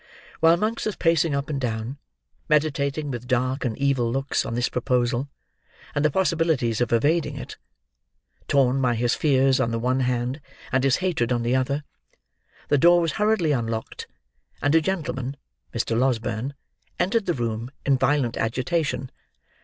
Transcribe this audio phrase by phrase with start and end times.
[0.39, 1.99] While Monks was pacing up and down,
[2.49, 5.29] meditating with dark and evil looks on this proposal
[5.93, 7.57] and the possibilities of evading it:
[8.47, 10.41] torn by his fears on the one hand
[10.71, 11.83] and his hatred on the other:
[12.67, 14.07] the door was hurriedly unlocked,
[14.59, 15.37] and a gentleman
[15.71, 15.95] (Mr.
[15.95, 16.55] Losberne)
[16.99, 19.11] entered the room in violent agitation.